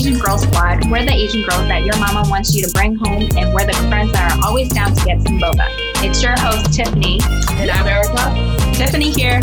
[0.00, 0.90] Asian Girl Squad.
[0.90, 3.74] We're the Asian girls that your mama wants you to bring home, and we're the
[3.90, 5.66] friends that are always down to get some boba.
[6.02, 7.20] It's your host, Tiffany.
[7.50, 8.32] And I'm Erica.
[8.74, 9.40] Tiffany here.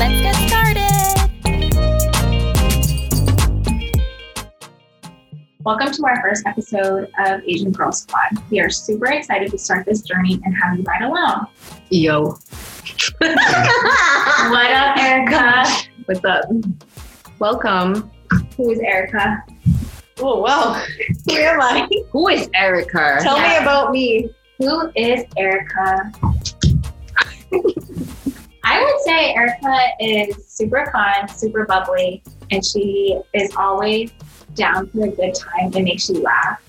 [0.00, 0.88] Let's get started.
[5.62, 8.42] Welcome to our first episode of Asian Girl Squad.
[8.50, 11.48] We are super excited to start this journey and have you ride along.
[11.90, 12.38] Yo.
[13.20, 15.66] What up, Erica?
[16.06, 16.46] What's up?
[17.38, 18.10] Welcome.
[18.56, 19.44] Who is Erica?
[20.18, 20.84] Oh, wow.
[21.26, 21.88] Who am I?
[22.10, 23.18] Who is Erica?
[23.22, 24.30] Tell me about me.
[24.58, 26.12] Who is Erica?
[28.64, 34.12] I would say Erica is super fun, super bubbly, and she is always
[34.54, 36.60] down for a good time and makes you laugh.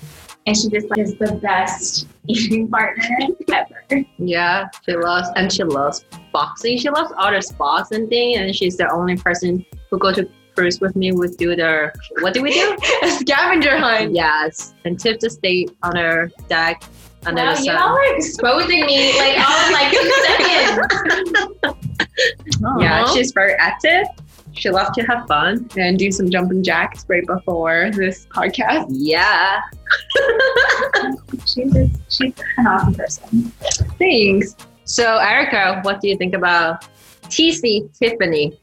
[0.45, 4.05] And she just like, is the best eating partner ever.
[4.17, 6.77] Yeah, she loves and she loves boxing.
[6.77, 10.79] She loves other sports and things, and she's the only person who go to cruise
[10.79, 11.11] with me.
[11.11, 12.77] We do their what do we do?
[13.03, 14.13] A scavenger hunt.
[14.13, 16.83] yes, and Tiff just stay on her deck
[17.25, 17.77] under Wow, the you sun.
[17.77, 21.79] all are exposing me like all in like two seconds.
[22.79, 24.05] Yeah, she's very active.
[24.51, 25.67] She loves to have fun.
[25.77, 28.85] And do some jumping jacks right before this podcast.
[28.89, 29.59] Yeah,
[31.45, 33.51] She's, just, she's an awesome person.
[33.97, 34.55] Thanks.
[34.85, 36.85] So, Erica, what do you think about
[37.23, 38.59] TC Tiffany?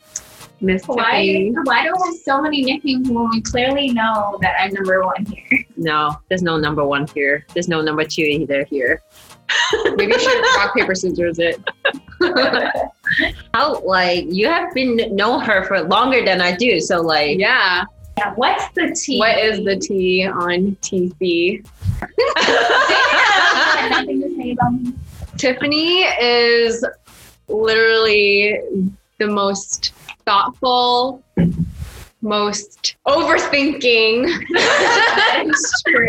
[0.61, 1.53] Miss Why, Tiffany.
[1.65, 5.25] why do I have so many nicknames when we clearly know that I'm number one
[5.25, 5.65] here?
[5.77, 7.47] No, there's no number one here.
[7.55, 9.03] There's no number two either here.
[9.97, 11.61] Maybe you should rock, paper, scissors it.
[13.55, 17.85] How like you have been know her for longer than I do, so like Yeah.
[18.19, 19.19] Yeah, what's the T?
[19.19, 21.65] What is the T on TC?
[23.91, 24.57] Nothing to say.
[25.39, 26.85] Tiffany is
[27.49, 28.61] literally
[29.21, 29.93] the most
[30.25, 31.23] thoughtful,
[32.23, 36.09] most overthinking, That is true.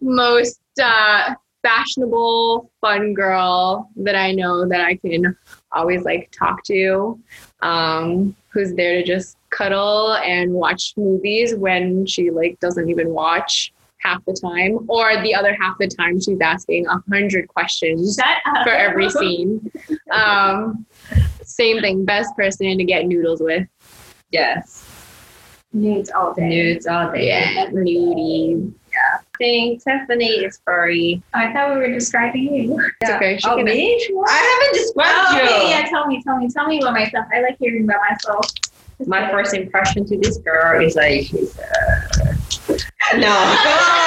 [0.00, 5.36] most uh, fashionable, fun girl that I know that I can
[5.72, 7.20] always like talk to.
[7.60, 13.72] Um, who's there to just cuddle and watch movies when she like doesn't even watch
[13.98, 18.18] half the time, or the other half the time she's asking a hundred questions
[18.64, 19.70] for every scene.
[20.10, 20.86] Um,
[21.50, 23.66] same thing, best person to get noodles with.
[24.30, 24.86] yes,
[25.72, 26.48] Nudes all day.
[26.48, 27.28] nudes all day.
[27.28, 28.72] Yeah, nudie.
[28.92, 31.22] I think Tiffany is very.
[31.32, 32.90] Oh, I thought we were describing you.
[33.00, 33.38] It's okay.
[33.38, 33.96] She Oh can me?
[34.28, 35.42] I haven't described Oh, you.
[35.42, 37.26] okay, yeah, tell me, tell me, tell me about myself.
[37.32, 38.46] I like hearing about myself.
[39.06, 41.30] My first impression to this girl is like.
[41.32, 44.06] Uh, no.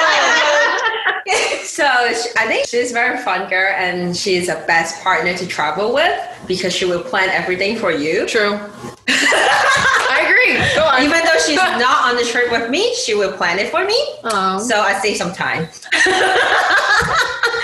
[1.64, 5.94] so I think she's a very fun girl and she's a best partner to travel
[5.94, 6.12] with
[6.46, 8.26] because she will plan everything for you.
[8.26, 8.52] True.
[9.08, 10.54] I agree.
[10.74, 11.02] Go on.
[11.02, 13.98] Even though she's not on the trip with me, she will plan it for me.
[14.22, 15.68] So I save some time.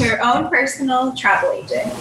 [0.00, 1.92] Your own personal travel agent.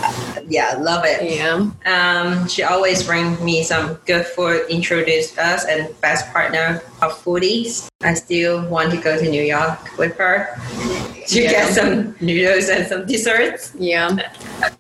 [0.48, 1.36] Yeah, love it.
[1.36, 1.70] yeah.
[1.86, 7.88] Um, she always bring me some good food, introduce us, and best partner of foodies.
[8.02, 10.56] I still want to go to New York with her
[11.28, 11.52] to Yeah.
[11.52, 13.74] get some noodles and some desserts.
[13.78, 14.18] Yeah.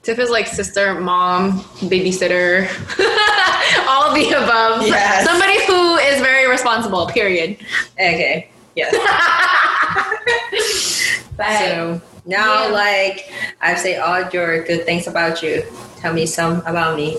[0.03, 1.59] Tiff is like sister, mom,
[1.91, 2.67] babysitter,
[3.89, 4.87] all of the above.
[4.87, 5.25] Yes.
[5.25, 7.57] Somebody who is very responsible, period.
[7.95, 8.49] Okay.
[8.75, 8.95] Yes.
[11.39, 12.73] But So now, Yeah.
[12.73, 15.63] like I've said all your good things about you.
[15.97, 17.17] Tell me some about me.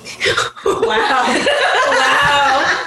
[0.64, 1.24] wow.
[1.88, 2.86] wow.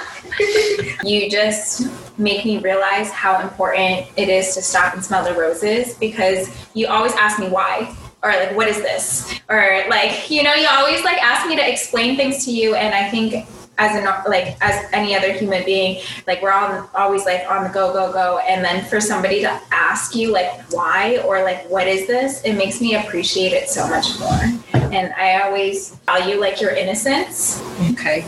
[1.04, 1.86] You just
[2.18, 6.86] make me realize how important it is to stop and smell the roses because you
[6.88, 11.04] always ask me why or like what is this or like you know you always
[11.04, 13.46] like ask me to explain things to you and I think
[13.78, 17.70] as an like as any other human being like we're all always like on the
[17.70, 18.38] go go go.
[18.38, 22.54] And then for somebody to ask you like why or like what is this it
[22.54, 24.40] makes me appreciate it so much more.
[24.72, 27.62] And I always value like your innocence.
[27.90, 28.24] Okay.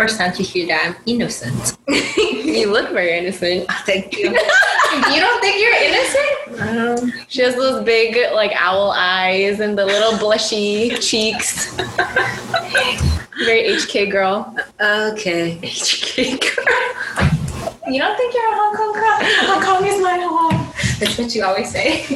[0.00, 1.76] First time to hear that I'm innocent.
[1.86, 3.70] you look very innocent.
[3.84, 4.30] Thank you.
[5.12, 9.84] you don't think you're innocent Um, she has those big like owl eyes and the
[9.84, 11.74] little blushy cheeks.
[13.44, 14.56] Very HK girl.
[14.80, 15.58] okay.
[15.62, 17.92] HK girl.
[17.92, 19.18] you don't think you're a Hong Kong girl?
[19.52, 20.72] Hong Kong is my home.
[20.98, 22.06] That's what you always say.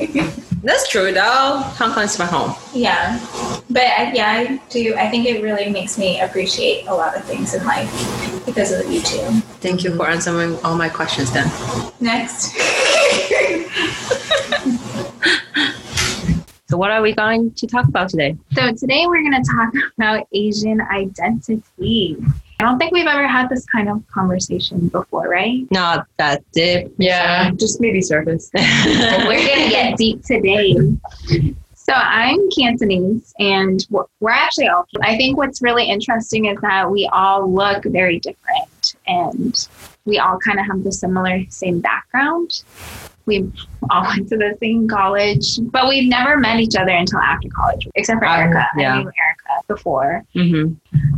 [0.62, 1.60] That's true though.
[1.76, 2.54] Hong Kong's my home.
[2.72, 3.18] yeah.
[3.74, 4.94] But I, yeah, I do.
[4.94, 7.90] I think it really makes me appreciate a lot of things in life
[8.46, 9.26] because of you too.
[9.58, 11.50] Thank you for answering all my questions then.
[12.00, 12.54] Next.
[16.66, 18.36] So, what are we going to talk about today?
[18.52, 22.16] So today we're going to talk about Asian identity.
[22.58, 25.70] I don't think we've ever had this kind of conversation before, right?
[25.70, 26.92] Not that deep.
[26.98, 28.50] Yeah, just maybe surface.
[28.54, 30.74] We're gonna get deep today.
[31.86, 34.86] So I'm Cantonese, and we're actually all.
[35.02, 39.68] I think what's really interesting is that we all look very different, and
[40.06, 42.62] we all kind of have the similar same background.
[43.26, 43.50] We
[43.90, 47.86] all went to the same college, but we've never met each other until after college,
[47.96, 48.66] except for Um, Erica.
[48.78, 48.94] yeah.
[48.94, 50.24] I knew Erica before.
[50.32, 50.72] hmm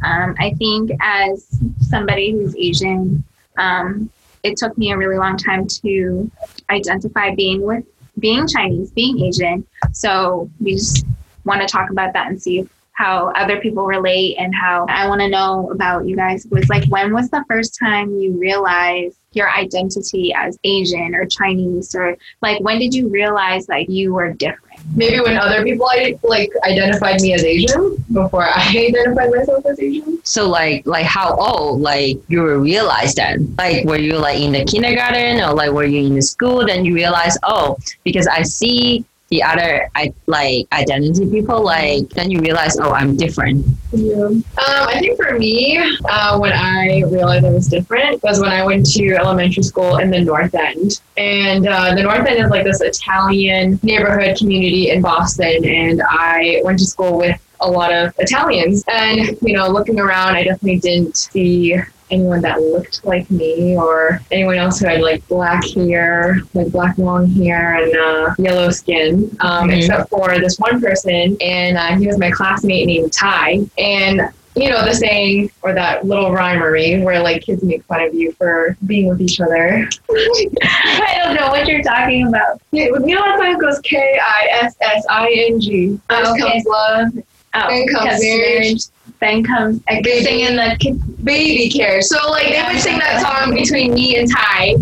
[0.04, 1.46] Um, I think as
[1.80, 3.22] somebody who's Asian,
[3.56, 4.10] um,
[4.42, 6.28] it took me a really long time to
[6.70, 7.84] identify being with
[8.18, 9.66] being Chinese, being Asian.
[9.92, 11.06] So we just
[11.44, 15.20] want to talk about that and see how other people relate and how I want
[15.20, 19.50] to know about you guys was like when was the first time you realized your
[19.50, 24.65] identity as Asian or Chinese or like when did you realize like you were different?
[24.94, 25.88] Maybe when other people
[26.22, 30.20] like identified me as Asian before I identified myself as Asian.
[30.24, 33.38] So like like how old like you realize that?
[33.58, 36.66] Like were you like in the kindergarten or like were you in the school?
[36.66, 42.30] Then you realize oh because I see the other I like identity people like then
[42.30, 43.66] you realize oh I'm different.
[43.92, 44.24] Yeah.
[44.24, 45.78] Um, I think for me,
[46.08, 50.10] uh, when I realized I was different was when I went to elementary school in
[50.10, 51.00] the North End.
[51.16, 55.64] And uh, the North End is like this Italian neighborhood community in Boston.
[55.64, 58.84] And I went to school with a lot of Italians.
[58.88, 61.76] And, you know, looking around, I definitely didn't see
[62.10, 66.96] anyone that looked like me or anyone else who had like black hair, like black
[66.98, 69.78] long hair and uh, yellow skin, um, Mhm.
[69.78, 71.36] except for this one person.
[71.40, 73.60] And uh, he was my classmate named Ty.
[73.78, 74.22] And
[74.54, 78.32] you know the saying or that little rhymery where like kids make fun of you
[78.32, 79.86] for being with each other.
[80.62, 82.60] I don't know what you're talking about.
[82.72, 86.00] You know that song goes K I S S I N G.
[86.08, 86.40] First Oh, okay.
[86.52, 87.08] comes love,
[87.54, 88.82] Oh, comes because marriage,
[89.20, 90.22] then comes Baby.
[90.22, 91.24] singing the kid.
[91.24, 92.02] baby care.
[92.02, 94.74] So like they would sing that song between me and Ty,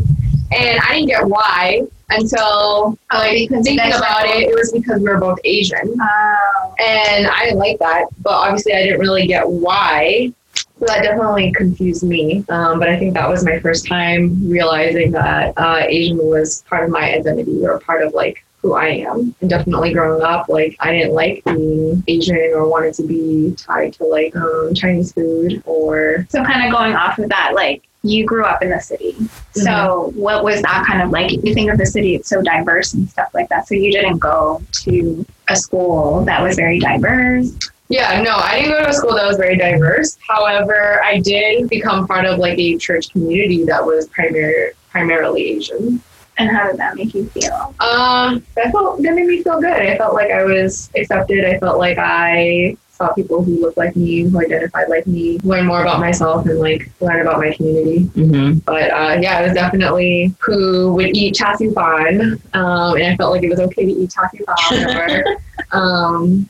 [0.52, 4.48] and I didn't get why until like thinking about it.
[4.48, 5.94] It was because we were both Asian.
[5.96, 6.74] Wow.
[6.78, 8.06] and I didn't like that.
[8.22, 10.32] But obviously, I didn't really get why.
[10.78, 12.44] So that definitely confused me.
[12.48, 16.84] Um, but I think that was my first time realizing that uh, Asian was part
[16.84, 19.34] of my identity or part of like who I am.
[19.42, 23.92] And definitely growing up, like I didn't like being Asian or wanted to be tied
[23.94, 28.24] to like um, Chinese food or So kind of going off of that, like you
[28.24, 29.16] grew up in the city.
[29.52, 31.30] So what was that kind of like?
[31.30, 33.68] You think of the city, it's so diverse and stuff like that.
[33.68, 37.54] So you didn't go to a school that was very diverse.
[37.90, 40.16] Yeah, no, I didn't go to a school that was very diverse.
[40.26, 46.02] However, I did become part of like a church community that was primar- primarily Asian.
[46.36, 47.74] And how did that make you feel?
[47.80, 49.72] Um, that felt that made me feel good.
[49.72, 51.44] I felt like I was accepted.
[51.44, 55.66] I felt like I saw people who looked like me, who identified like me, learn
[55.66, 58.04] more about myself, and like learn about my community.
[58.04, 58.58] Mm-hmm.
[58.58, 63.16] But uh, yeah, it was definitely who would eat char siu fan, um, and I
[63.16, 65.24] felt like it was okay to eat char siu fan
[65.72, 66.48] um,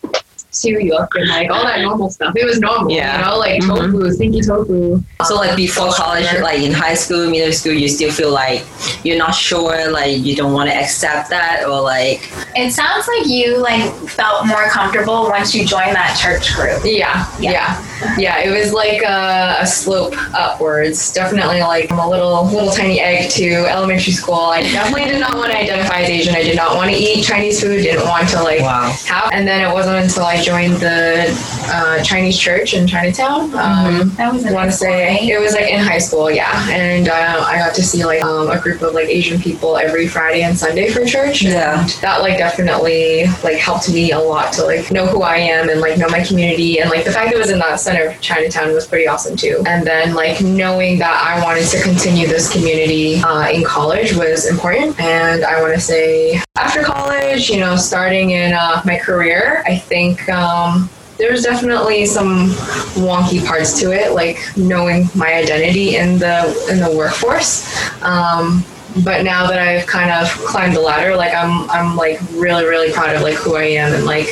[0.54, 2.34] cereal and like all that normal stuff.
[2.36, 3.18] It was normal, Yeah.
[3.18, 3.92] you know, like Mhm.
[3.92, 5.02] tofu, stinky tofu.
[5.24, 8.62] So like before college, like in high school, middle school, you still feel like
[9.02, 13.26] you're not sure, like you don't want to accept that, or like It sounds like
[13.26, 16.80] you like felt more comfortable once you joined that church group.
[16.84, 17.82] Yeah, yeah,
[18.16, 18.38] yeah.
[18.38, 21.12] It was like a, a slope upwards.
[21.12, 24.34] Definitely like I'm a little little tiny egg to elementary school.
[24.54, 26.34] I definitely did not want to identify as Asian.
[26.36, 27.82] I did not want to eat Chinese food.
[27.82, 28.94] Didn't want to like wow.
[29.06, 29.30] have.
[29.32, 31.24] And then it wasn't until I joined the
[31.72, 33.44] uh, Chinese church in Chinatown.
[33.54, 37.08] Um, That was I want to say it was like in high school, yeah, and
[37.08, 40.42] uh, I got to see like um, a group of like Asian people every Friday
[40.42, 41.42] and Sunday for church.
[41.42, 41.86] Yeah.
[42.02, 45.80] that like definitely like helped me a lot to like know who I am and
[45.80, 48.20] like know my community and like the fact that it was in that center of
[48.20, 49.62] Chinatown was pretty awesome too.
[49.66, 54.46] And then like knowing that I wanted to continue this community uh, in college was
[54.46, 55.00] important.
[55.00, 59.76] And I want to say after college, you know, starting in uh, my career, I
[59.76, 60.28] think.
[60.34, 62.50] Um, there's definitely some
[62.96, 67.64] wonky parts to it, like knowing my identity in the in the workforce.
[68.02, 68.64] Um,
[69.02, 72.92] but now that I've kind of climbed the ladder, like I'm I'm like really really
[72.92, 74.28] proud of like who I am and like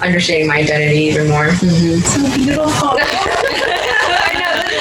[0.00, 1.48] understanding my identity even more.
[1.50, 1.52] I
[2.46, 2.66] know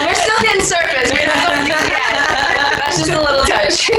[0.06, 1.12] we're still getting surface.
[1.12, 1.92] We're not yet.
[2.78, 3.90] That's just a little touch.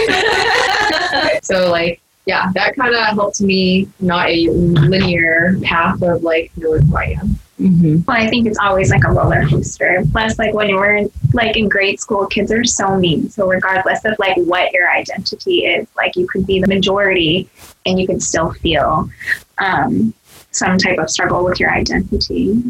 [1.45, 6.83] so like yeah, that kind of helped me not a linear path of like knowing
[6.83, 7.29] who I am.
[7.59, 8.03] Mm-hmm.
[8.07, 10.05] Well, I think it's always like a roller coaster.
[10.13, 13.31] Plus, like when you're in, like in grade school, kids are so mean.
[13.31, 17.49] So regardless of like what your identity is, like you could be the majority,
[17.87, 19.09] and you could still feel
[19.57, 20.13] um,
[20.51, 22.63] some type of struggle with your identity.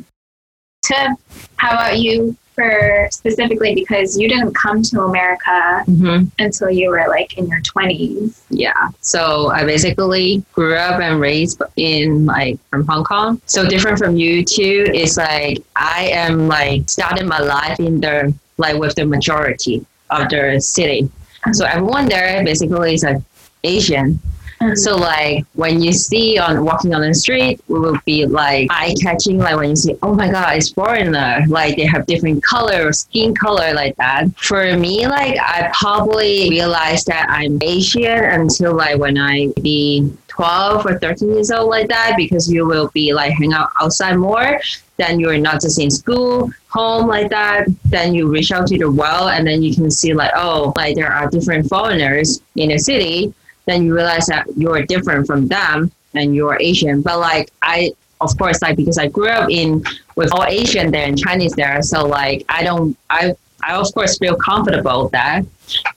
[0.84, 1.18] Tiff,
[1.56, 2.36] how about you?
[2.58, 7.60] For specifically because you didn't come to America hmm until you were like in your
[7.60, 8.42] 20s.
[8.50, 8.90] Yeah.
[9.00, 13.40] So I basically grew up and raised in like from Hong Kong.
[13.46, 18.34] So different from you too is like I am like started my life in the
[18.56, 21.08] like with the majority of the city.
[21.52, 23.22] So everyone there basically is like
[23.64, 24.20] Asian.
[24.60, 24.76] Mm.
[24.76, 28.94] So like when you see on walking on the street, it will be like eye
[29.00, 29.38] catching.
[29.38, 31.44] Like when you see, oh my god, it's foreigner.
[31.48, 34.36] Like they have different color, skin color, like that.
[34.36, 40.86] For me, like I probably realized that I'm Asian until like when I be twelve
[40.86, 44.60] or thirteen years old, like that, because you will be like hang out outside more.
[44.96, 47.68] Then you're not just in school, home like that.
[47.84, 50.96] Then you reach out to the world, and then you can see like, oh, like
[50.96, 53.32] there are different foreigners in the city
[53.68, 57.02] then you realize that you're different from them and you're Asian.
[57.02, 59.84] But like I, of course, like because I grew up in
[60.16, 64.18] with all Asian there and Chinese there, so like I don't, I, I of course
[64.18, 65.44] feel comfortable with that.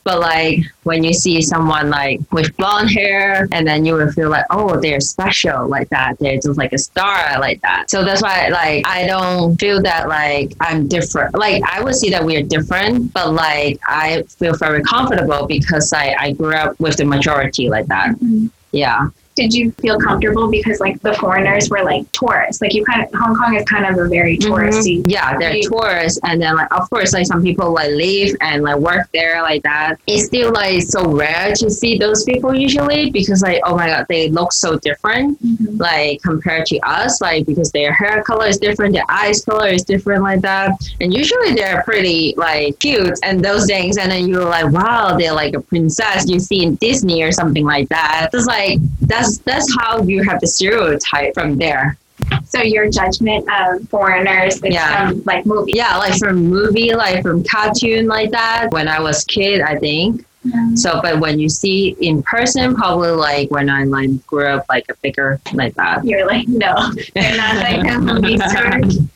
[0.03, 4.30] But like when you see someone like with blonde hair, and then you will feel
[4.30, 6.18] like, oh, they're special like that.
[6.20, 7.89] They're just like a star like that.
[7.89, 11.36] So that's why like I don't feel that like I'm different.
[11.38, 16.15] Like I would see that we're different, but like I feel very comfortable because I
[16.20, 18.10] I grew up with the majority like that.
[18.10, 18.48] Mm-hmm.
[18.72, 19.10] Yeah.
[19.36, 22.62] Did you feel comfortable because like the foreigners were like tourists?
[22.62, 25.02] Like you kind of Hong Kong is kind of a very touristy.
[25.06, 25.64] Yeah, they're Right.
[25.64, 29.42] tourists, and then like of course like some people like live and like work there
[29.42, 29.96] like that.
[30.08, 34.06] It's still like so rare to see those people usually because like oh my god
[34.10, 35.80] they look so different Mhm.
[35.80, 39.84] like compared to us like because their hair color is different, their eyes color is
[39.84, 44.44] different like that, and usually they're pretty like cute and those things, and then you're
[44.46, 48.30] like wow they're like a princess you see in Disney or something like that.
[48.34, 48.80] It's like
[49.22, 51.98] that's that's how you have the stereotype from there.
[52.46, 55.10] So your judgment of foreigners is Yeah.
[55.10, 55.74] from like movie.
[55.75, 58.68] Yeah, like from movie, like from cartoon, like that.
[58.72, 60.25] When I was kid, I think.
[60.48, 60.75] Mhm.
[60.78, 64.86] So, but when you see in person, probably like when I like grew up, like
[64.90, 66.04] a bigger like that.
[66.04, 66.74] You're like, no,
[67.13, 68.38] they're not like movie.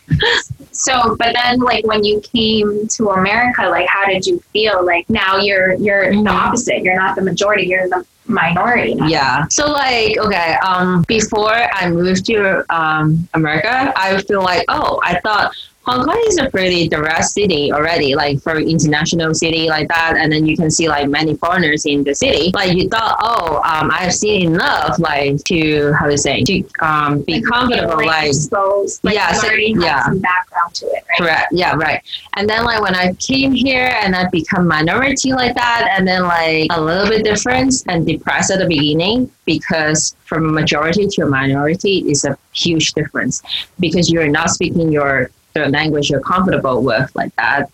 [0.72, 4.86] So, but then like when you came to America, like how did you feel?
[4.86, 6.84] Like now you're you're the opposite.
[6.84, 7.66] You're not the majority.
[7.68, 8.96] You're the minority.
[9.06, 9.46] Yeah.
[9.50, 15.20] So like, okay, um, before I moved to um America, I feel like, oh, I
[15.20, 15.54] thought
[15.86, 20.32] Hong Kong is a pretty diverse city already, like for international city like that, and
[20.32, 22.52] then you can see like many foreigners in the city.
[22.56, 27.22] Like you thought, oh, um, I've seen enough, like to how to say, to um
[27.22, 29.04] be Like, comfortable, like, exposed.
[29.04, 30.06] Like Yeah, so- yeah.
[30.06, 31.18] some background to it, right?
[31.20, 31.48] Correct.
[31.52, 32.02] Yeah, right.
[32.36, 36.24] And then like when I came here and I become minority like that, and then
[36.24, 41.22] like a little bit different and depressed at the beginning because from a majority to
[41.22, 43.44] a minority is a huge difference
[43.80, 45.30] because you're not speaking your
[45.64, 47.72] the language you're comfortable with like that,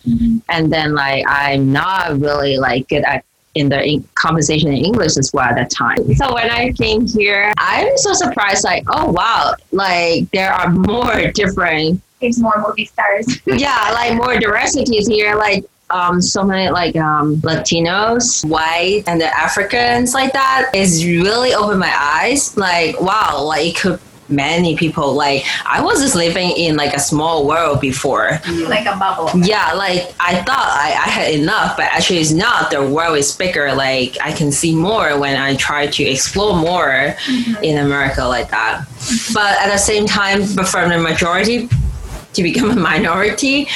[0.49, 5.17] and then like I'm not really like good at in the in- conversation in English
[5.17, 6.13] as well at that time.
[6.15, 11.31] So when I came here, I'm so surprised like oh wow like there are more
[11.33, 13.25] different There's more movie stars.
[13.45, 15.35] yeah, like more diversities here.
[15.35, 21.53] Like um, so many like um, Latinos, white, and the Africans like that is really
[21.53, 22.55] opened my eyes.
[22.57, 23.99] Like wow, like it could
[24.31, 25.13] many people.
[25.13, 28.39] Like I was just living in like a small world before.
[28.67, 29.29] like a bubble.
[29.39, 32.71] Yeah, like I thought I, I had enough, but actually it's not.
[32.71, 33.73] The world is bigger.
[33.73, 37.63] Like I can see more when I try to explore more mm-hmm.
[37.63, 38.85] in America like that.
[38.87, 39.33] Mm-hmm.
[39.33, 41.69] But at the same time, but from the majority
[42.33, 43.67] to become a minority,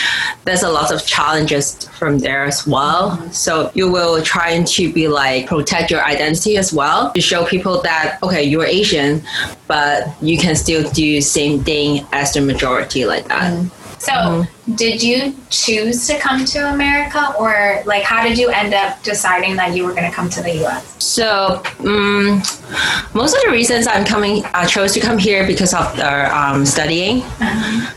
[0.45, 3.17] there's a lot of challenges from there as well.
[3.31, 7.81] So you will trying to be like protect your identity as well to show people
[7.81, 9.21] that okay, you're Asian,
[9.67, 13.53] but you can still do same thing as the majority like that.
[13.53, 13.84] Mm.
[14.05, 14.75] So, Mm-hmm.
[14.75, 19.55] did you choose to come to America, or like, how did you end up deciding
[19.55, 20.95] that you were going to come to the U.S.?
[21.03, 22.41] So, um,
[23.13, 26.65] most of the reasons I'm coming, I chose to come here because of the um,
[26.65, 27.23] studying.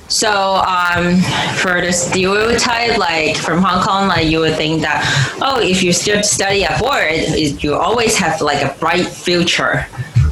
[0.09, 0.31] So,
[0.65, 1.21] um,
[1.61, 5.05] for the stereotype, like from Hong Kong, like you would think that,
[5.43, 9.87] oh, if you still study abroad, you always have like a bright future.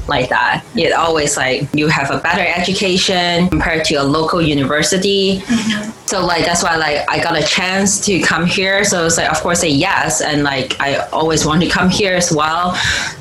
[0.09, 5.39] Like that, it always like you have a better education compared to a local university.
[5.41, 5.91] Mm-hmm.
[6.07, 8.85] So like that's why like I got a chance to come here.
[8.85, 12.15] So it's like of course say yes, and like I always want to come here
[12.15, 12.79] as well,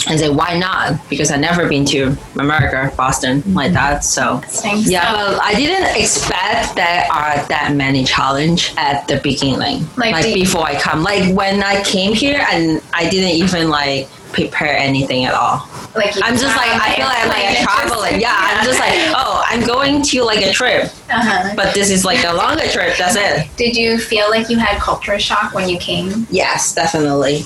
[0.08, 1.00] and say why not?
[1.10, 3.74] Because I've never been to America, Boston like mm-hmm.
[3.76, 4.04] that.
[4.04, 4.90] So Thanks.
[4.90, 9.88] yeah, but I didn't expect there are that many challenge at the beginning.
[9.98, 13.70] Like, Like, you- before I come, like when I came here, and I didn't even
[13.70, 15.68] like prepare anything at all.
[15.96, 18.20] Like I'm just like I feel like I'm like a traveler.
[18.20, 21.54] Yeah, I'm just like oh I'm going to like a trip, Uh-huh.
[21.56, 22.98] but this is like a longer trip.
[22.98, 23.48] That's it.
[23.56, 26.28] Did you feel like you had culture shock when you came?
[26.30, 27.46] Yes, definitely.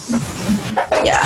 [1.04, 1.26] Yeah.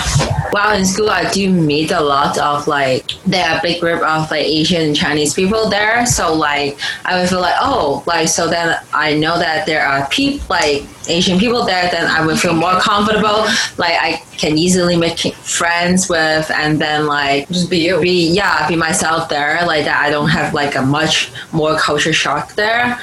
[0.52, 4.04] While in school, I do meet a lot of like there are a big group
[4.04, 6.06] of like Asian and Chinese people there.
[6.06, 10.08] So like I would feel like oh like so then I know that there are
[10.10, 11.90] people like Asian people there.
[11.90, 13.46] Then I would feel more comfortable.
[13.78, 18.00] Like I can easily make friends with, and then like Just be you.
[18.00, 22.14] be yeah be myself there like that i don't have like a much more culture
[22.14, 23.00] shock there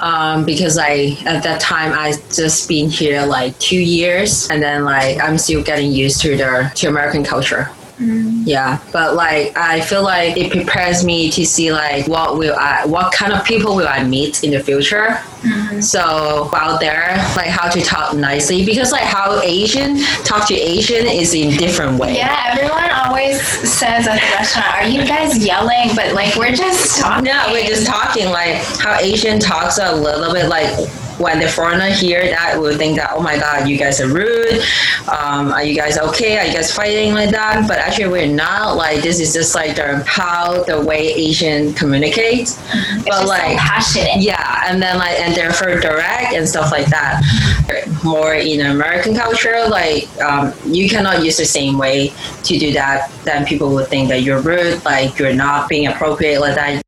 [0.00, 4.48] um, because i at that time i just been here like two years.
[4.50, 8.44] And then like i'm still getting used to the to american culture Mm-hmm.
[8.46, 12.86] yeah but like i feel like it prepares me to see like what will i
[12.86, 15.80] what kind of people will i meet in the future mm-hmm.
[15.80, 21.06] so while there like how to talk nicely because like how asian talk to asian
[21.06, 25.94] is in different way Yeah, everyone always says at the restaurant, "Are you guys yelling?"
[25.94, 27.24] But like we're just talking.
[27.24, 30.70] No, we're just talking like how Asian talks a little bit like
[31.20, 34.62] when the foreigner hear that will think that oh my god you guys are rude.
[35.08, 36.38] Um, are you guys okay?
[36.38, 37.68] Are you guys fighting like that?
[37.68, 38.76] But actually we're not.
[38.76, 42.58] Like this is just like the, how the way Asian communicates.
[42.72, 44.22] It's but just like so passionate.
[44.22, 47.22] yeah and then like and they're very direct and stuff like that.
[48.02, 52.12] More in american culture like um, you cannot use the same way
[52.44, 56.40] to do that then people would think that you're rude like you're not being appropriate
[56.40, 56.82] like that.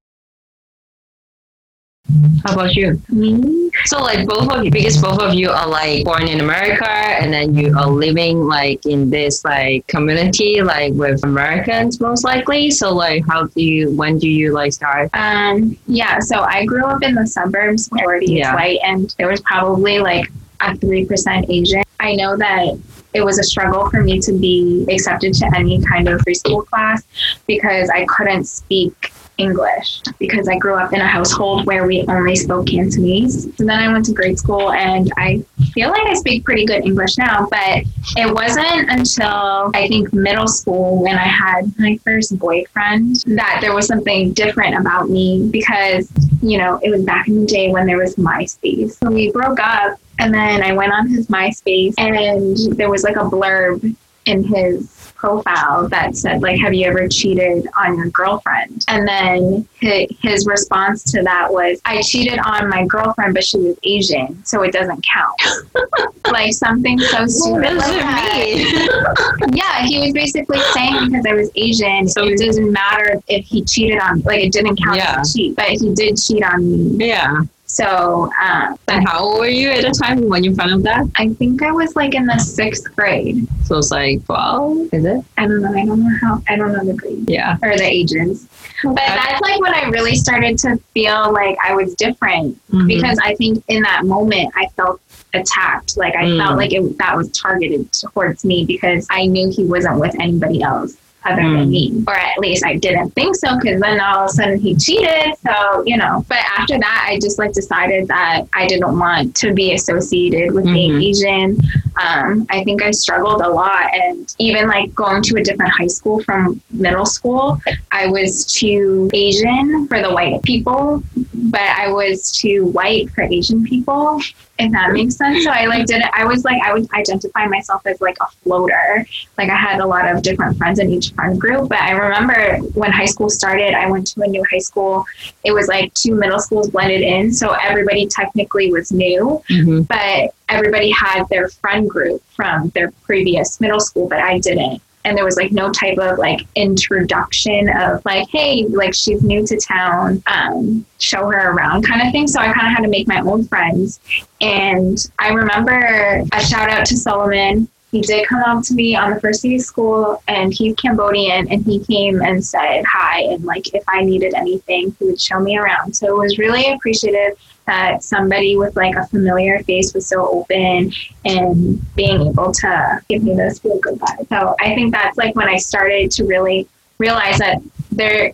[2.45, 3.01] How about you?
[3.11, 3.62] Me?
[3.87, 7.33] So like both of you because both of you are like born in america and
[7.33, 12.93] then you are living like in this like community like with americans most likely so
[12.95, 17.03] like how do you when do you like start Um, yeah, so I grew up
[17.03, 18.51] in the suburbs, majority Yeah.
[18.51, 20.27] is white, and there was probably like
[20.61, 21.83] a three percent Asian.
[22.01, 22.79] I know that
[23.15, 27.03] it was a struggle for me to be accepted to any kind of preschool class
[27.47, 29.13] because I couldn't speak
[29.43, 33.45] English because I grew up in a household where we only spoke Cantonese.
[33.59, 35.45] And then I went to grade school and I
[35.75, 37.85] feel like I speak pretty good English now, but
[38.17, 43.75] it wasn't until I think middle school when I had my first boyfriend that there
[43.75, 47.87] was something different about me because, you know, it was back in the day when
[47.87, 48.93] there was MySpace.
[48.99, 53.17] So we broke up and then I went on his MySpace and there was like
[53.17, 58.85] a blurb in his profile that said like have you ever cheated on your girlfriend?
[58.89, 63.77] And then his response to that was i cheated on my girlfriend but she was
[63.85, 65.41] asian so it doesn't count.
[66.33, 69.51] Like something so stupid like that.
[69.55, 73.63] yeah he was basically saying because i was asian So- it doesn't matter if he
[73.65, 75.21] cheated on like it didn't count Yeah.
[75.21, 77.09] as cheat but he did cheat on me.
[77.09, 80.83] Yeah so um, and how old were you at the time when you found out
[80.83, 81.11] that?
[81.17, 83.47] I think i was like in the sixth grade.
[83.65, 85.25] So it's like 12 is it?
[85.39, 85.73] I don't know.
[85.73, 87.29] I don't know how i don't know the grade.
[87.31, 87.57] Yeah.
[87.63, 88.47] Or the ages.
[88.85, 92.59] But that's like when I really started to feel like I was different.
[92.71, 92.87] Mhm.
[92.89, 95.01] because I think in that moment I felt
[95.35, 95.97] attacked.
[95.97, 96.39] Like I Mm.
[96.45, 100.63] felt like it, that was targeted towards me because I knew he wasn't with anybody
[100.63, 101.59] else other Mm.
[101.59, 102.05] than me.
[102.07, 105.35] Or at least I didn't think so because then all of a sudden he cheated.
[105.47, 109.53] So, you know, but after that, I just like decided that I didn't want to
[109.53, 111.03] be associated with being Mhm.
[111.03, 111.59] Asian.
[112.03, 113.87] Um, I think I struggled a lot.
[113.95, 119.11] And even like going to a different high school from middle school, I was too
[119.13, 121.03] Asian for the white people,
[121.35, 124.21] but I was too white for Asian people,
[124.67, 125.45] if that makes sense.
[125.45, 126.11] So I like did it.
[126.13, 129.07] I was like I would identify myself as like a floater.
[129.39, 131.69] Like I had a lot of different friends in each friend group.
[131.69, 135.05] But I remember when high school started, I went to a new high school.
[135.45, 139.87] It was like two middle schools blended in, so everybody technically was new Mhm.
[139.89, 144.81] but everybody had their friend group from their previous middle school, but I didn't.
[145.05, 149.45] And there was like no type of like introduction of like, hey, like she's new
[149.47, 152.29] to town, um, show her around kind of thing.
[152.29, 154.01] So I kind of had to make my own friends.
[154.41, 157.69] And I remember a shout out to Solomon.
[157.91, 161.53] He did come up to me on the first day of school and he's Cambodian
[161.53, 165.41] and he came and said hi and like if I needed anything, he would show
[165.41, 165.95] me around.
[165.95, 170.93] So it was really appreciative that somebody with like a familiar face was so open
[171.25, 174.29] and being able to give me those feel good vibes.
[174.29, 178.33] So I think that's like when I started to really realize that there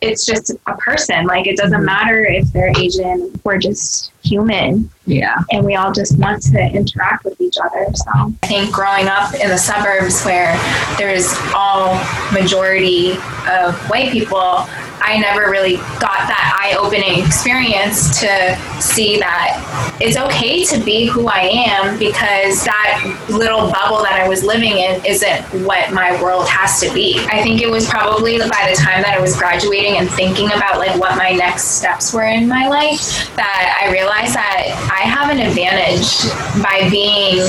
[0.00, 1.26] it's just a person.
[1.26, 1.86] Like it doesn't mm-hmm.
[1.86, 7.24] matter if they're Asian, we're just human yeah and we all just want to interact
[7.24, 7.86] with each other.
[7.94, 8.10] So
[8.42, 10.56] I think growing up in the suburbs where
[10.98, 11.94] there's all
[12.32, 13.12] majority
[13.48, 14.66] of white people,
[15.06, 19.60] I never really got that eye opening experience to see that
[20.00, 24.78] it's okay to be who I am because that little bubble that I was living
[24.78, 27.18] in isn't what my world has to be.
[27.28, 30.78] I think it was probably by the time that I was graduating and thinking about
[30.78, 35.30] like what my next steps were in my life that I realized that I have
[35.30, 36.30] an advantage
[36.62, 37.42] by being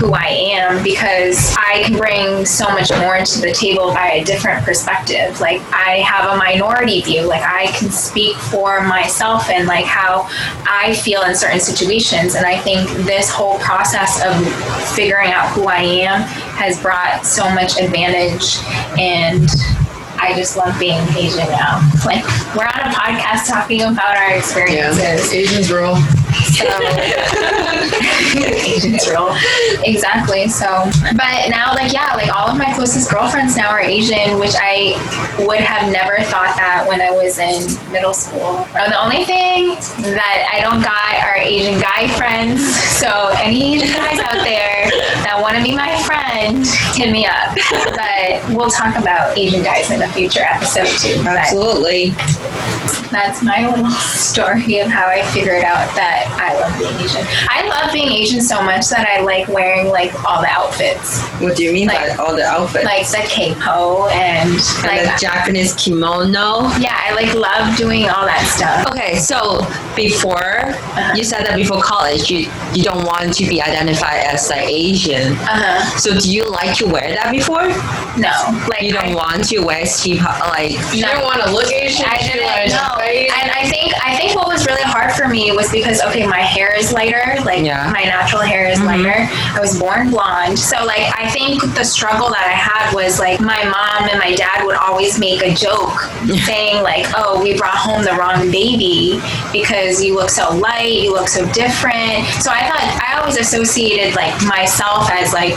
[0.00, 4.24] who I am because I can bring so much more to the table by a
[4.24, 5.40] different perspective.
[5.40, 7.22] Like I have a minority view.
[7.22, 10.26] Like I can speak for myself and like how
[10.66, 12.34] I feel in certain situations.
[12.34, 14.34] And I think this whole process of
[14.94, 16.22] figuring out who I am
[16.56, 18.56] has brought so much advantage
[18.98, 19.48] and
[20.20, 21.80] I just love being Asian now.
[22.04, 25.32] Like we're on a podcast talking about our experiences.
[25.32, 25.96] Asians rule.
[26.30, 26.66] So.
[29.84, 30.48] Exactly.
[30.48, 34.54] So, but now, like, yeah, like all of my closest girlfriends now are Asian, which
[34.56, 34.94] I
[35.46, 38.66] would have never thought that when I was in middle school.
[38.72, 39.74] The only thing
[40.14, 42.60] that I don't got are Asian guy friends.
[43.00, 44.90] So, any Asian guys out there
[45.24, 47.56] that want to be my friend, hit me up.
[47.96, 51.22] But we'll talk about Asian guys in a future episode too.
[51.24, 52.10] But Absolutely.
[53.10, 57.26] that's my little story of how I figured out that I love being Asian.
[57.48, 61.56] I love being Asian so much that I like wearing like all the outfits, What
[61.56, 62.84] do you mean Like- by all the outfits?
[62.84, 66.68] like the qipao and and like the Japanese kimono.
[66.78, 68.86] yeah, I like love doing all that stuff.
[68.92, 69.60] Okay, so
[69.96, 70.74] before
[71.14, 75.32] you said that before college, you you don't want to be identified as like Asian.
[75.44, 75.98] Uh huh.
[75.98, 77.68] So do you like to wear that before?
[78.16, 78.32] No,
[78.68, 82.06] like You don't I, want to wear cheap like You don't want to look Asian.
[82.06, 82.92] I you didn't wanna know.
[83.00, 86.40] And I think I think what was really hard for me was because okay, my
[86.40, 87.90] hair is lighter, like Yeah.
[87.92, 88.86] my natural hair is Mhm.
[88.86, 89.28] lighter.
[89.56, 90.58] I was born blonde.
[90.58, 94.34] So like I think the struggle that I had was like my mom and my
[94.34, 96.08] dad would always make a joke
[96.46, 99.20] saying like, "Oh, we brought home the wrong baby
[99.52, 104.14] because you look so light, you look so different." So I thought I always associated
[104.14, 105.56] like myself as like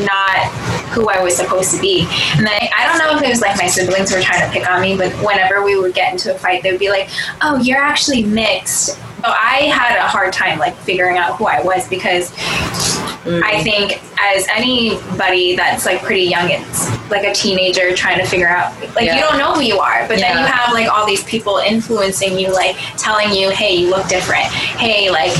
[0.00, 0.46] not
[0.92, 2.06] who I was supposed to be.
[2.36, 4.68] And then I don't know if it was like my siblings were trying to pick
[4.70, 7.08] on me, but whenever we would get into a fight, they would be like,
[7.40, 11.62] "Oh, you're actually mixed." So I had a hard time like figuring out who I
[11.62, 12.32] was because
[13.24, 18.48] I think as anybody that's like pretty young, it's like a teenager trying to figure
[18.48, 19.14] out like Yeah.
[19.16, 22.38] you don't know who you are, but then you have like all these people influencing
[22.38, 24.44] you, like telling you, "Hey, you look different.
[24.46, 25.32] Hey, like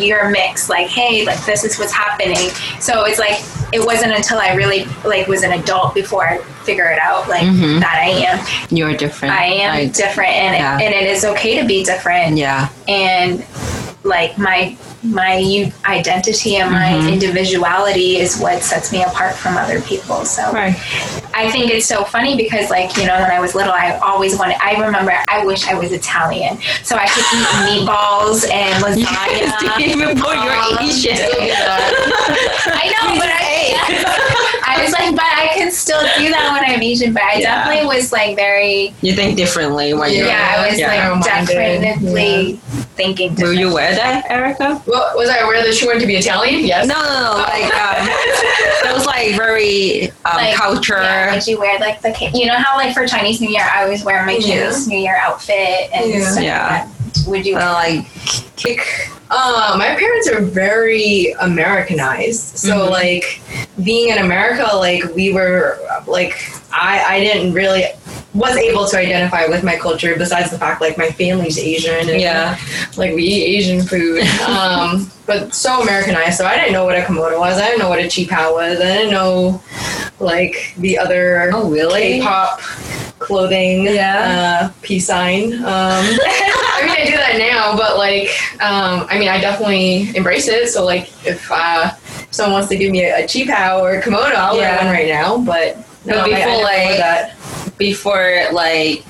[0.00, 0.68] you're mixed.
[0.70, 3.40] Like, hey, like this is what's happening." So it's like
[3.72, 7.42] it wasn't until I really like was an adult before I figure it out, like
[7.42, 7.80] Mhm.
[7.80, 8.66] that I am.
[8.70, 9.34] you're different.
[9.34, 10.78] I am Like, different, and Yeah.
[10.78, 12.68] it, and it is okay to be different yeah.
[12.88, 13.44] and
[14.04, 17.12] like my my identity and my Mhm.
[17.14, 20.76] individuality is what sets me apart from other people so Right.
[21.34, 24.36] i think it's so funny because like you know when i was little i always
[24.38, 27.48] wanted i remember i wish i was italian so i could eat
[27.88, 31.16] meatballs and lasagna Even before you're Um, Asian.
[32.82, 36.82] i know but i i was like but i can still do that when i'm
[36.82, 37.64] asian but i Yeah.
[37.64, 40.88] definitely was like very You think differently when you're yeah, i was Yeah.
[40.88, 41.80] like narrow-minded.
[41.82, 42.60] definitely
[42.94, 43.58] thinking Will different.
[43.58, 44.82] you wear that, Erica?
[44.86, 46.64] Well, was I aware that she wanted to be Italian?
[46.64, 46.86] Yes.
[46.86, 47.42] No, no, no.
[47.42, 50.94] Like um, those like very um, Like, culture.
[51.02, 53.82] Yeah, would you wear like the you know how like for Chinese New Year I
[53.84, 54.62] always wear my Yeah.
[54.70, 56.30] Chinese New Year outfit and Yeah.
[56.30, 56.66] stuff Yeah.
[56.68, 57.28] like that.
[57.30, 57.56] Would you?
[57.56, 58.06] uh, like
[58.56, 59.10] kick?
[59.30, 62.58] uh, my parents are very Americanized.
[62.58, 62.90] So, Mhm.
[62.90, 63.40] like,
[63.82, 66.36] being in America, like, we were, like,
[66.72, 67.84] I, I didn't really,
[68.34, 72.10] was able to identify with my culture besides the fact, like, my family's Asian.
[72.10, 72.58] And, yeah,
[72.96, 74.22] Like, we eat Asian food.
[74.48, 76.38] um, but so Americanized.
[76.38, 77.58] So, I didn't know what a kimono was.
[77.58, 78.80] I didn't know what a qipao was.
[78.80, 79.62] I didn't know,
[80.18, 82.18] like, the other Oh, really?
[82.20, 82.60] K-pop
[83.20, 84.68] clothing Yeah.
[84.70, 85.54] uh, peace sign.
[85.54, 88.28] Um, I mean, I do that now, but like,
[88.60, 90.68] um, I mean, I definitely embrace it.
[90.68, 91.92] So like, if uh,
[92.30, 95.08] someone wants to give me a, a qipao or a kimono, I'll wear one right
[95.08, 95.38] now.
[95.38, 97.36] But no, But I- I before, like- that.
[97.78, 99.02] Before like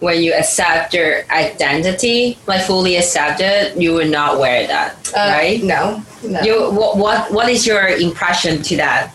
[0.00, 5.32] when you accept your identity, like fully accept it, you would not wear that, Uh,
[5.32, 5.62] right?
[5.62, 6.40] No, no.
[6.42, 9.10] You what, what what is your impression to that?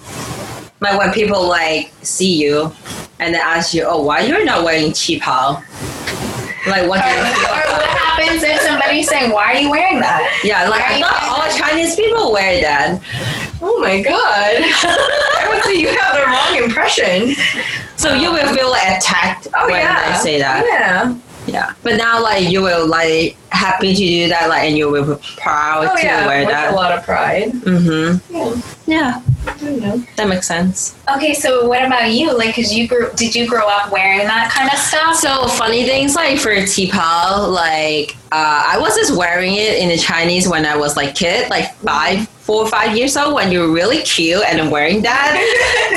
[0.80, 2.74] Like when people like see you
[3.20, 5.62] and they ask you, "Oh, why you're not wearing qipao?"
[6.66, 8.01] Like what do you feel?
[8.22, 11.24] Or about happens if somebody's saying, "Why are you wearing that?" Yeah, like I thought
[11.24, 13.02] all Chinese people wear that.
[13.62, 14.14] oh my god!
[15.38, 17.36] I would say you have the wrong impression.
[17.98, 20.64] So you will feel attacked Oh when yeah, they say that.
[20.64, 21.16] Oh, yeah.
[21.48, 21.74] Yeah.
[21.84, 25.22] But now like you will like happy to do that, like and you will be
[25.38, 26.26] proud Oh to yeah.
[26.28, 26.74] wear With that.
[26.74, 27.52] a lot of pride.
[27.52, 28.90] Mm-hmm.
[28.90, 29.22] Yeah.
[30.18, 30.96] That makes sense.
[31.16, 32.36] Okay, so what about you?
[32.38, 35.16] Like, cause you grew, did you grow up wearing that kind of stuff?
[35.16, 39.98] So funny things like for T-Pao, like uh, I was just wearing it in the
[39.98, 43.72] Chinese when I was like kid, like five, four or five years old when you're
[43.72, 45.32] really cute and wearing that.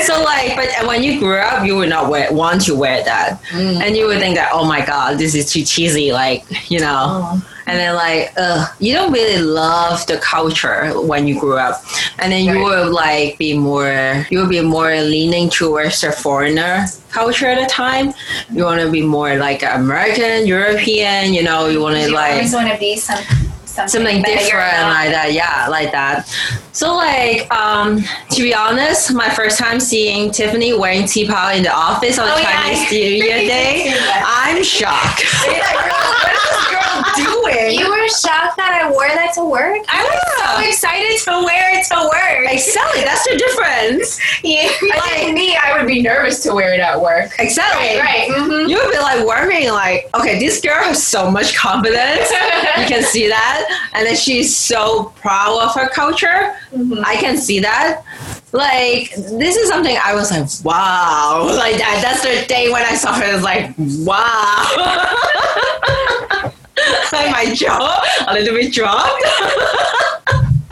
[0.07, 3.41] so like, but when you grew up, you would not wear, want to wear that,
[3.49, 3.81] mm.
[3.83, 7.03] and you would think that oh my god, this is too cheesy, like you know.
[7.09, 7.51] Oh.
[7.67, 8.31] And then like,
[8.79, 11.81] you don't really love the culture when you grew up,
[12.19, 12.63] and then you Right.
[12.63, 17.65] will like be more, you will be more leaning towards the foreigner culture at the
[17.65, 18.13] time.
[18.51, 21.67] You want to be more like American, European, you know.
[21.67, 22.29] You want to like.
[22.29, 23.23] you always want to be some
[23.75, 24.93] something, something different not.
[24.95, 26.27] like that yeah like that
[26.71, 31.73] so like um to be honest my first time seeing tiffany wearing t-pow in the
[31.73, 32.61] office on Oh, yeah.
[32.63, 33.93] chinese new year day
[34.25, 36.81] i'm shocked what is this girl
[37.15, 37.79] doing?
[37.79, 39.83] You were shocked that I wore that to work.
[39.89, 42.51] I was so excited to wear it to work.
[42.51, 44.69] exactly that's the difference Yeah.
[44.93, 47.31] I think me, I would be nervous to wear it at work.
[47.39, 48.29] exactly Right.
[48.29, 48.69] Mhm.
[48.69, 52.29] you would be like worrying like okay this girl has so much confidence
[52.79, 57.03] you can see that and then she's so proud of her culture mm-hmm.
[57.05, 58.03] i can see that
[58.51, 62.95] like this is something i was like wow like that that's the day when i
[62.95, 63.73] saw her I was like
[64.05, 64.63] wow
[67.11, 69.23] like my jaw a little bit dropped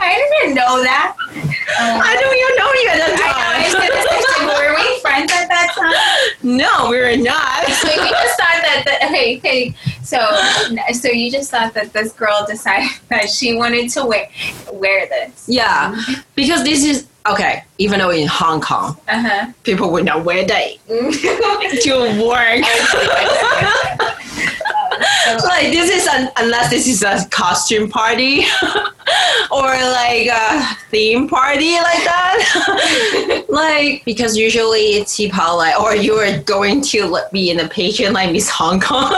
[0.06, 1.16] I didn't know that.
[1.80, 3.54] i don't even know you at I know.
[3.54, 5.94] I that time were we friends at that time?
[6.42, 8.82] no we were not we just thought that.
[8.84, 9.74] The, hey, hey.
[10.04, 10.18] So,
[10.92, 14.28] so you just thought that this girl decided that she wanted to wear
[14.72, 15.46] wear this.
[15.48, 15.96] yeah
[16.34, 19.52] because this is okay even though in hong kong Uh huh.
[19.62, 20.68] people would not wear that.
[21.84, 22.60] To work.
[25.44, 28.44] Like this is un- unless this is a costume party
[29.50, 33.44] or like a theme party like that.
[33.48, 38.12] Like because usually it's T-pao, like or you are going to be in a pageant
[38.14, 39.12] like miss hong kong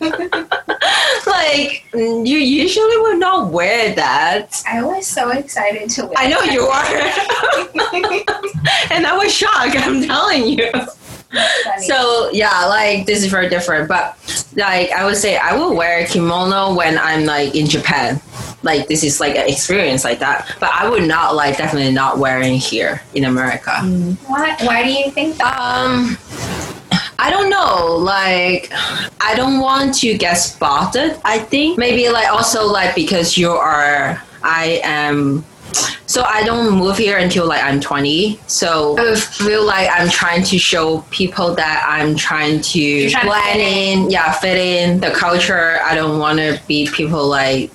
[0.00, 6.14] like mm, you usually would not wear that I was so excited to wear.
[6.16, 6.84] i know you are
[8.92, 10.72] and i was shocked i'm telling you
[11.82, 13.88] so yeah, like this is very different.
[13.88, 14.16] But
[14.56, 18.20] like I would say, I will wear kimono when I'm like in Japan.
[18.62, 20.56] Like this is like an experience like that.
[20.58, 23.72] But I would not like definitely not wearing here in America.
[24.26, 24.56] why?
[24.62, 25.58] Why do you think that?
[25.58, 26.16] Um,
[27.28, 27.96] I don't know.
[27.96, 28.72] Like,
[29.20, 31.20] I don't want to get spotted.
[31.24, 35.44] I think maybe like also like because you are, I am.
[36.06, 38.40] So I don't move here until like I'm 20.
[38.46, 43.28] So I feel like I'm trying to show people that I'm trying to trying to
[43.28, 45.80] blend fit in, yeah, fit in the culture.
[45.82, 47.70] I don't want to be people like.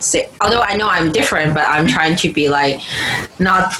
[0.00, 2.82] Say, although I know I'm different, but I'm trying to be like
[3.38, 3.72] not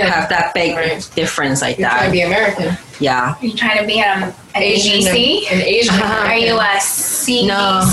[0.00, 1.10] have that big Right.
[1.14, 2.06] difference like You're trying that.
[2.06, 2.76] to be American.
[3.00, 3.34] yeah.
[3.38, 4.22] Are you trying to be um,
[4.54, 5.00] an Asian.
[5.12, 5.50] ABC?
[5.52, 5.94] An Asian.
[5.94, 6.28] Uh-huh.
[6.28, 7.46] Are you a CBC?
[7.46, 7.54] No.
[7.54, 7.84] A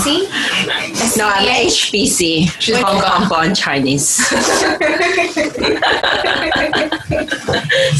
[1.18, 1.66] No, I'm CBA?
[1.66, 2.60] HBC.
[2.60, 3.28] She's Hong Hong Kong Kong.
[3.28, 4.08] born Chinese.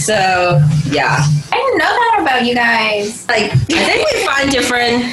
[0.04, 0.58] so
[0.90, 1.18] yeah,
[1.52, 3.26] I didn't know that about you guys.
[3.28, 5.04] like I think we find different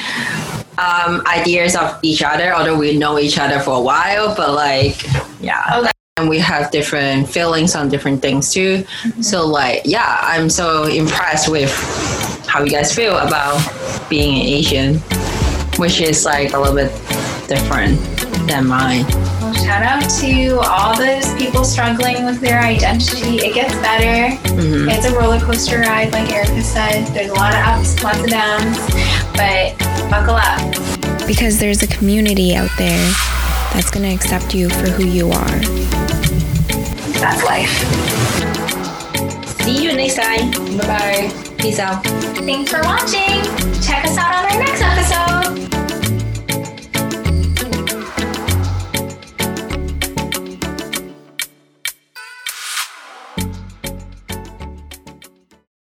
[0.78, 4.34] um, ideas of each other, although we know each other for a while.
[4.34, 5.02] But like,
[5.40, 5.78] yeah.
[5.80, 5.90] Okay.
[6.18, 8.84] And we have different feelings on different things too.
[9.20, 11.70] So like, yeah, I'm so impressed with
[12.48, 13.62] how you guys feel about
[14.10, 14.96] being an Asian,
[15.76, 16.90] which is like a little bit
[17.46, 18.00] different
[18.48, 19.04] than mine.
[19.40, 23.36] Well, shout out to all those people struggling with their identity.
[23.36, 24.34] It gets better.
[24.54, 24.90] Mhm.
[24.90, 27.06] It's a roller coaster ride, like Erica said.
[27.14, 28.76] There's a lot of ups, lots of downs,
[29.34, 29.78] but
[30.10, 31.28] buckle up.
[31.28, 33.14] Because there's a community out there
[33.78, 35.58] that's going to accept you for who you are.
[37.20, 37.70] That's life.
[39.62, 40.50] See you next time.
[40.76, 41.54] Bye bye.
[41.58, 42.02] Peace out.
[42.02, 43.44] Thanks for watching.
[43.80, 45.37] Check us out on our next episode.